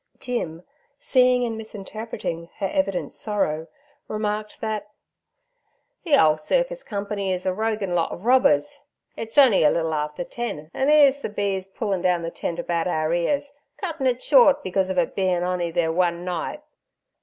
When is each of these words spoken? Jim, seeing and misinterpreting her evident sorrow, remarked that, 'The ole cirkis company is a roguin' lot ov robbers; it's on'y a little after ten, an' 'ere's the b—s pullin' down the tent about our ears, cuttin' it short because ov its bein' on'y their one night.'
Jim, 0.17 0.63
seeing 0.97 1.45
and 1.45 1.55
misinterpreting 1.55 2.49
her 2.57 2.67
evident 2.73 3.13
sorrow, 3.13 3.67
remarked 4.07 4.59
that, 4.59 4.89
'The 6.03 6.15
ole 6.17 6.37
cirkis 6.37 6.83
company 6.83 7.31
is 7.31 7.45
a 7.45 7.53
roguin' 7.53 7.93
lot 7.93 8.11
ov 8.11 8.25
robbers; 8.25 8.79
it's 9.15 9.37
on'y 9.37 9.63
a 9.63 9.69
little 9.69 9.93
after 9.93 10.23
ten, 10.23 10.71
an' 10.73 10.89
'ere's 10.89 11.19
the 11.21 11.29
b—s 11.29 11.67
pullin' 11.67 12.01
down 12.01 12.23
the 12.23 12.31
tent 12.31 12.57
about 12.57 12.87
our 12.87 13.13
ears, 13.13 13.53
cuttin' 13.77 14.07
it 14.07 14.23
short 14.23 14.63
because 14.63 14.89
ov 14.89 14.97
its 14.97 15.13
bein' 15.13 15.43
on'y 15.43 15.69
their 15.69 15.91
one 15.91 16.25
night.' 16.25 16.63